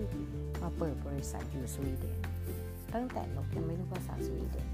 [0.61, 2.17] มาเปิดบริษัทอยู่สวีเดน
[2.93, 4.67] ตั้งแต่นกยังไม่รู้ภาษาสวีเดน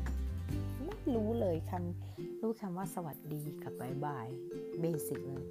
[0.85, 4.27] ไม่รู้เลยคำ รู้คำว่าสวัสดีกับบายบาย
[4.79, 5.45] เบสิกเลย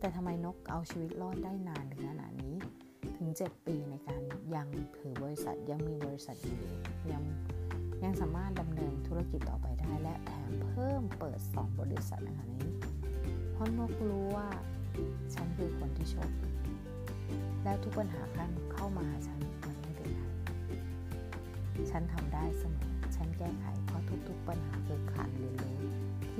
[0.00, 2.56] แต่ทำไมนกเอาชีวิตรอดได้นานถึงขนาดนี้
[3.16, 4.20] ถึง 7 ปีในการ
[4.54, 6.60] ยังถือบริษัทยังมีบริษัทอยู่
[7.12, 7.22] ยัง
[8.04, 12.68] ยังสามารถดำเนินธุรกิจต่อไปได้ และแถมเพิ่มเปิด 2 บริษัทนะคะนี้
[13.52, 14.48] เพราะนกรู้ว่า
[15.34, 16.50] ฉันคือคนที่โชคดี
[17.64, 20.20] และทุกปัญหาขั้นเข้ามาหาฉันมันไม่เป็นไร
[21.90, 25.80] ฉันทำได้เสมอ ฉันแก้ไขเพราะทุก ๆ ปัญหาคือขาดเรียนรู้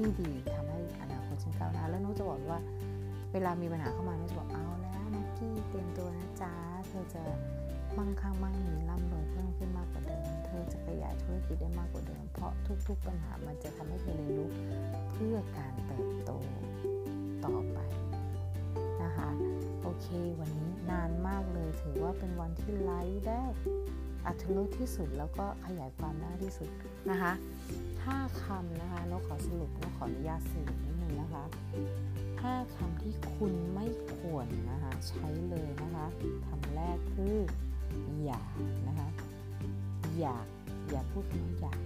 [0.01, 2.59] ที่ดีทำให้อนาคตฉันก้าวหน้าแล้วนุจะบอกว่า
[3.33, 6.53] เวลามีปัญหาเข้ามานุจะบอกเอาแล้วนักกี้เตรียมตัวนะจ๊ะ
[6.89, 7.23] เธอจะ
[7.99, 12.53] มั่งคั่งมั่งมีร่ำรวยเพิ่มขึ้นมากกว่าเดิม เธอจะขยายธุรกิจได้มากกว่าเดิม เพราะ
[12.89, 14.51] ทุก ๆ ปัญหามันจะทำให้เธอเรียนรู้
[15.13, 16.31] เพื่อการเติบโต
[17.45, 17.79] ต่อไป
[19.03, 19.29] นะคะ
[19.83, 20.07] โอเค
[20.41, 23.43] วันนี้นานมากเลยถือว่าเป็นวันที่ไลฟ์ได้
[24.27, 26.69] อัธรสที่สุดแล้วก็ขยายความได้ที่สุด
[27.11, 27.33] นะคะ
[28.05, 31.45] ห้าคำนะคะเราขอสรุปเราขออนุญาตสรุปนิดนึงนะคะ
[32.43, 33.87] ห้าคำที่คุณไม่
[34.17, 36.07] ควรนะคะใช้เลยนะคะ
[36.47, 37.37] คำแรกคือ
[38.25, 38.43] อย่า
[38.89, 39.09] นะคะ
[40.19, 40.47] อยาก
[40.91, 41.79] อย่าพูดคำว่าอยาก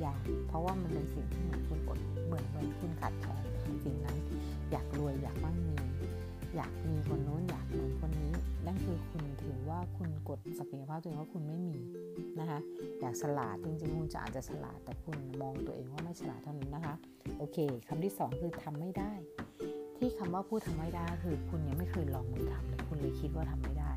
[0.00, 3.44] อยาก เพราะว่ามันเป็นสิ่งที่เหมือนคุณอดเหมือนเหมือนคุณขาดแคลน
[3.84, 4.16] สิ่งนั้น
[4.70, 5.76] อยากรวยอยากมั่งมี
[6.56, 8.32] อยากมีคนโน้นอยากมือนคนนี้
[8.66, 11.76] นั่นคือคุณถือว่าคุณกดศักยภาพตัวเองว่าคุณไม่มี
[12.40, 12.58] นะคะ
[13.00, 16.94] อยากฉลาดจริงๆคุณจะอาจจะฉลาดแต่คุณมองตัวเองว่าไม่ฉลาดเท่านั้นนะคะ
[17.38, 19.12] โอเคคำที่ 2 คือทำไม่ได้
[19.98, 23.90] ที่คำว่าพูดทำไม่ได้คือคุณยังไม่เคยลองมือทำเลยคุณเลยคิดว่าทำไม่ได้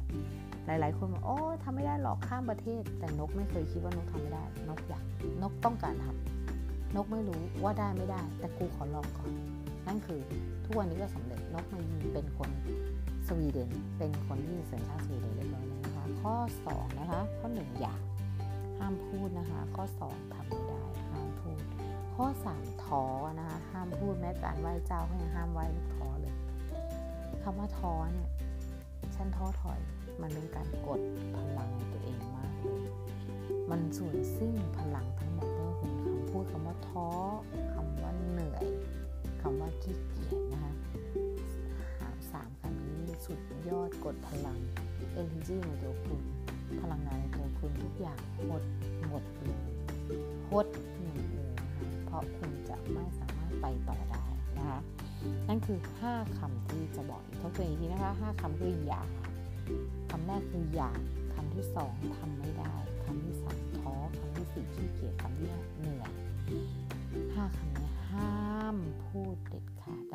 [0.65, 5.03] หลายๆ คนบอกโอ้ทำไม่ได้หรอกข้ามประเทศ แต่นกไม่เคยคิดว่านกทำไม่ได้ นกอยาก
[5.41, 9.31] นกต้องการทำนกไม่รู้ว่าได้ไม่ได้ แต่กูขอลองก่อน
[9.87, 10.19] นั่นคือ
[10.65, 12.49] ทุกวันนี้ก็สำเร็จนกมายินเป็นคน
[13.27, 16.35] สวีเดนเป็นคนที่สัญชาติสวีเดนเรียบร้อยแล้วนะคะ ข้อ
[16.67, 17.95] 2 นะคะ ข้อ 1 อย่า
[18.79, 21.61] ห้ามพูดนะคะ ข้อ 2ทำไม่ได้ห้ามพูด
[22.15, 23.03] ข้อ 3ท้อ
[23.39, 26.35] นะคะห้ามพูดแม้การไหว้เจ้าก็ยังห้ามไหว้ลูกท้อเลย
[27.43, 28.29] คำว่าท้อเนี่ย
[29.15, 29.79] ฉันท้อถอย
[30.21, 30.99] มันเป็นการกด
[31.35, 32.83] พลังตัวเองมากเลย
[33.69, 37.09] มันสูญสิ้นพลังทั้งหมดเมื่อคุณคำพูดคำว่าท้อ
[37.73, 38.65] คำว่าเหนื่อย
[39.41, 40.66] คำว่าขี้เกียจนะคะหาสามคำนี้
[43.27, 44.59] สุดยอดกดพลัง
[45.21, 46.21] energy ในตัวคุณ
[46.81, 48.63] พลังงานในตัวคุณทุกอย่างหมด
[49.07, 49.71] หมดเลย
[50.49, 50.67] หด
[51.01, 51.67] หมดเลยนะคะ
[52.05, 54.25] เพราะคุณจะไม่สามารถไปต่อได้
[54.57, 54.79] นะคะ
[55.47, 59.01] นั่นคือ 5คำที่จะบอกอีกทบทวนอีกทีนะคะ5คำคืออย่า
[60.09, 60.99] คำแรกคืออยาก
[61.33, 62.73] คำที่สองทำไม่ได้
[63.05, 66.11] คำที่สามท้อคำที่สี่ขี้เกียจคำที่ห้าเหนื่อย
[67.33, 68.33] ห้าคำนี้ห้า
[68.75, 69.65] มพูดเด็ด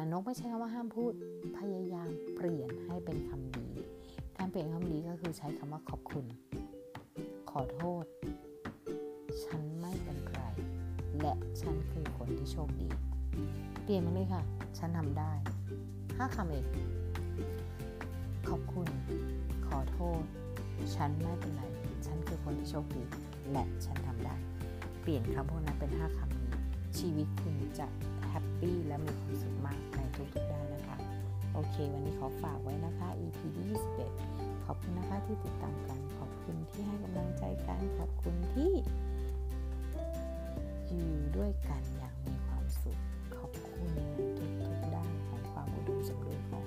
[0.03, 1.13] แต่นกไม่ใช่คำว่าห้ามพูด
[1.59, 3.69] พยายามเปลี่ยนให้เป็นคำดี
[4.39, 6.25] การเปลี่ยนคำดีก็คือใช้คำว่าขอบคุณ
[7.51, 8.05] ขอโทษ
[9.45, 10.43] ฉันไม่เป็นใคร
[11.21, 12.89] และฉันคือคนที่โชคดี
[13.83, 14.43] เปลี่ยนมาเลยค่ะ
[14.79, 15.33] ฉันทำได้
[16.17, 16.67] ห้าคำเอง
[18.49, 18.89] ขอบคุณ
[19.69, 20.23] ขอโทษ
[20.97, 21.63] ฉันไม่เป็นไร
[22.07, 23.03] ฉันคือคนที่โชคดี
[23.53, 24.35] และฉันทำได้
[25.03, 26.51] เปลี่ยนคำพวกนั้นเป็น5คำนี้
[26.99, 27.89] ชีวิตคุณจะ
[28.29, 30.97] แฮปปี้และมีความสุขมาก ทุกๆด้านนะคะ
[31.55, 33.67] โอเค วันนี้ขอฝากไว้นะคะ EP ที่
[34.17, 38.73] 21 ขอบคุณนะคะที่ติดตามกัน ขอบคุณที่ให้กำลังใจกัน ขอบคุณที่
[40.89, 42.99] อยู่ด้วยกันอย่างมีความสุข
[43.39, 44.01] ขอบคุณใน
[44.39, 46.65] ทุกๆด้านของความอุดมสมบูรณ์ของ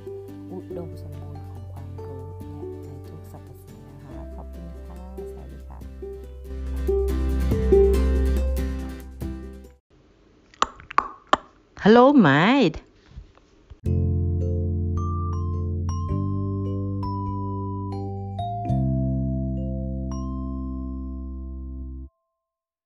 [0.51, 4.97] อุดมสมบูรณ์ของความรู้และในทุกสรรพสิ่งนะคะ ขอบคุณค่ะ
[5.31, 5.79] สวัสดีค่ะ
[11.83, 12.84] Hello, mate.